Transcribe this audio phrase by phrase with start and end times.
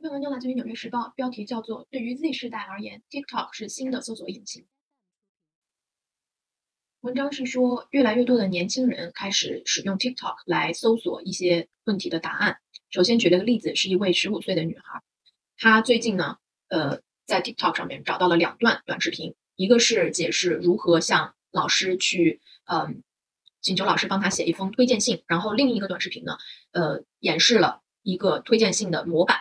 [0.00, 4.64] 这篇文章来自于《纽约时报》，标题叫做“对于 Z 世代而言，TikTok 是新的搜索引擎”。
[7.02, 12.60] 文章是说，越来越多的年轻人开始使用 TikTok 来搜索一些问题的答案。
[12.88, 15.02] 首先举了个例子，是一位十五岁的女孩，
[15.58, 16.38] 她最近呢，
[16.68, 23.02] 呃，在 TikTok 上面找到了两段短视频，一个是解释如何向老师去，嗯，
[23.60, 26.38] 请求老师帮她写一封推荐信，然后另一个短视频呢，
[26.70, 29.40] 呃，演示了一个推荐信的模板。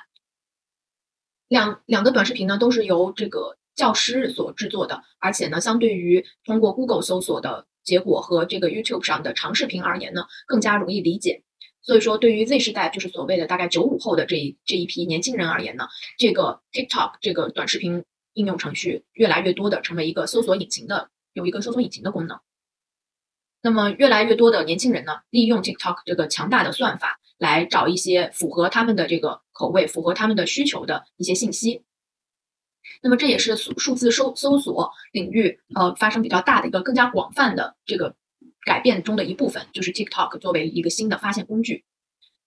[1.49, 11.43] 两两个短视频呢，都是由这个教师所制作的，而且呢，相对于通过 Google 搜索的结果和这个 YouTube 上的长视频而言呢，更加容易理解。
[11.81, 18.03] 所以说，对于 Z 世代，就是所谓的大概九五后的这一这一批年轻人而言呢，这个 TikTok 这个短视频
[18.33, 22.37] 应用程序越来越多的成为一个搜索引擎的，有一个搜索引擎的功能。
[23.61, 31.83] 那么，越来越多的年轻人呢，利用 TikTok 这个强大的算法来找一些符合他们的这个口味、符合他们的需求的一些信息。
[33.01, 38.15] 那么，这也是数数字搜搜索领域呃发生比较大的一个更加广泛的这个
[38.65, 41.83] 改变中的一部分，就是 TikTok 作为一个新的发现工具。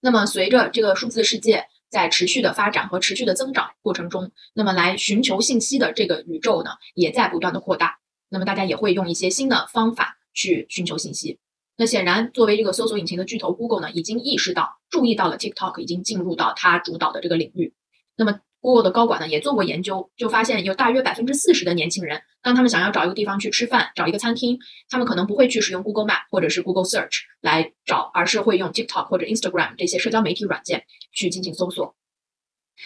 [0.01, 7.99] 那么，随着这个数字世界在持续的发展和持续的增长过程中，那么来寻求信息的这个宇宙呢，也在不断的扩大。
[8.31, 10.17] 那么，大家也会用一些新的方法。
[10.33, 11.38] 去寻求信息。
[11.77, 17.72] 那显然，作为这个搜索引擎的巨头，Google 呢，已经意识到、注意到了 TikTok 已经进入到它主导的这个领域。
[18.14, 24.58] 那么，Google 的高管呢，也做过研究，就发现有大约百分之四十的年轻人，当他们想要找一个地方去吃饭、找一个餐厅，
[24.91, 31.97] 他们可能不会去使用 Google Map 或者是 Google Search 来找，而是会用 TikTok 或者 Instagram 这些社交媒体软件去进行搜索。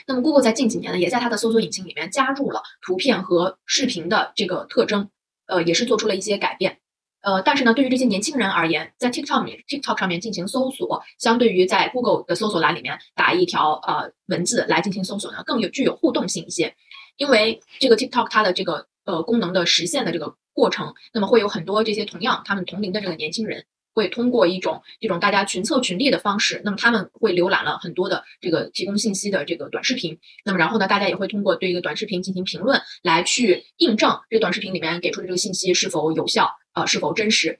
[0.06, 5.10] 那么，Google 在近几年呢，也在它的搜索引擎里面加入了图片和视频的这个特征，
[5.46, 6.78] 呃，也是做出了一些改变。
[7.26, 16.72] 呃，但是呢，对于这些年轻人而言，在 TikTok 里 TikTok 上面进行搜索，相对于在 Google 的搜索栏里面打一条呃文字来进行搜索呢，更有具有互动性一些。
[17.16, 23.64] 因为这个 TikTok 它的这个呃功能的实现的这个过程，那么会有很多这些同样他们同龄的这个年轻人。
[23.96, 37.58] 会通过一种这种大家群策群力的方式，那么他们会浏览了很多的这个提供信息的这个短视频，那么然后呢，大家也会通过对一个短视频进行评论，来去印证这短视频里面给出的这个信息是否有效，呃，是否真实。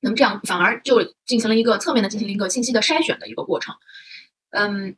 [0.00, 3.76] 那么这样反而就进行了一个侧面的进行了一个信息的筛选的一个过程。
[4.50, 4.96] 嗯，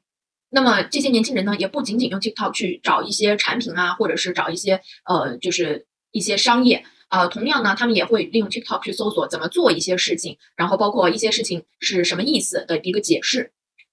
[0.49, 6.82] 那么这些年轻人呢，也不仅仅用 TikTok 去找一些产品啊，或者是找一些呃，就是一些商业。
[7.12, 13.53] 呃，同样呢，他们也会利用 TikTok 去搜索怎么做一些事情，然后包括一些事情是什么意思的一个解释。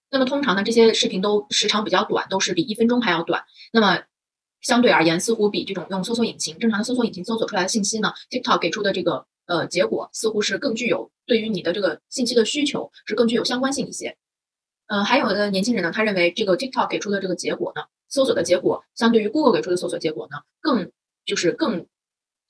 [0.10, 3.44] 那么通常呢，这些视频都时长比较短，都是比一分钟还要短。
[3.74, 4.02] 那么
[4.62, 14.16] 相对而言，似乎比这种用搜索引擎正常的搜索引擎搜索出来的信息呢，TikTok 给出的这个呃结果似乎是更具有对于你的这个信息的需求是更具有相关性一些。
[14.88, 20.90] 呃，还有的年轻人呢，他认为这个 TikTok 给出的这个结果呢，搜索的结果相对于 Google 给出的搜索结果呢，更
[21.26, 21.86] 就是更。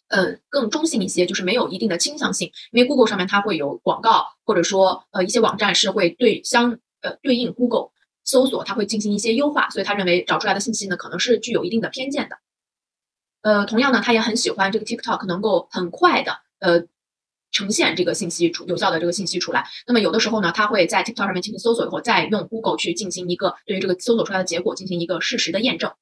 [0.10, 7.92] 呃，更中性一些，就是没有一定的倾向性，因为 Google 上面它会有广告，或者说呃一些网站是会对相呃对应 Google
[8.26, 12.38] 搜索，它会进行一些优化，所以他认为找出来的信息呢可能是具有一定的偏见的。
[13.42, 16.84] 呃，同样呢，他也很喜欢这个 TikTok 能够很快的呃
[17.52, 19.66] 呈现这个信息出有效的这个信息出来。
[19.88, 25.94] 那么有的时候呢，他会在 TikTok 上面进行搜索以后，再用 Google 去进行一个对于这个搜索出来的结果进行一个事实的验证。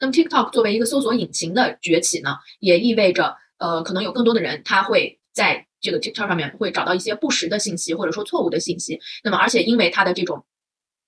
[0.00, 9.00] 那么 TikTok 作为一个搜索引擎的崛起呢，也意味着，呃，可能有更多的人他会在这个 TikTok 上面会找到一些不实的信息，或者说错误的信息。
[9.22, 10.44] 那么，而且因为它的这种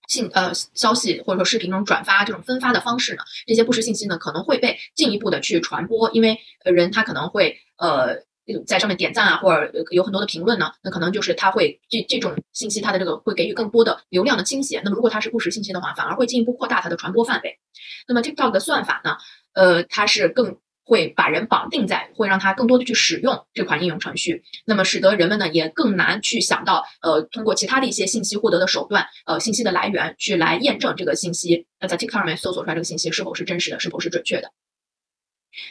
[0.09, 8.25] 信呃消息或者说视频中转发这种分发的方式呢，这些不实信息呢可能会被进一步的去传播，因为呃人他可能会呃。
[8.67, 14.81] 在上面点赞啊，或者有很多的评论呢，那可能就是他会这这种信息，它的这个会给予更多的流量的倾斜。
[14.85, 17.59] 那么如果它是不实信息的话，反而会进一步扩大它的传播范围。
[18.07, 19.17] 那么 TikTok 的算法呢，
[19.55, 34.53] 呃，它是更会把人绑定在，会让他更多的去使用这款应用程序，那么使得人们呢也更难去想到，呃，通过其他的一些信息获得的手段，呃，信息的来源去来验证这个信息，那在 TikTok 上面搜索出来这个信息是否是真实的，是否是准确的。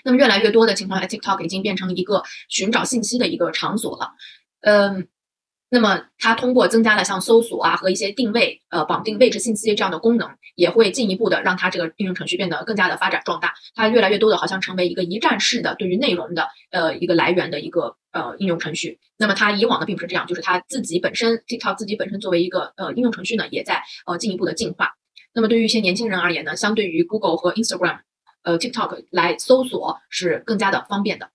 [0.04, 4.12] 那么越来越多的情况下，TikTok 已经变成一个寻找信息的一个场所了。
[4.62, 5.08] 嗯，
[5.70, 13.54] 那么它通过增加了像搜索啊和一些定位、呃绑定位置信息这样的功能，也会进一步的让它这个应用程序变得更加的发展壮大。
[13.76, 19.00] 它越来越多的好像成为一个一站式的对于内容的呃一个来源的一个呃应用程序。
[19.18, 24.94] 那么它以往的并不是这样，就是它自己本身 TikTok 自己本身作为一个呃应用程序呢，也在呃进一步的进化。
[25.34, 28.00] 那么对于一些年轻人而言呢，相对于 Google 和 Instagram。
[28.46, 31.30] 呃，TikTok 来搜索是更加的方便的。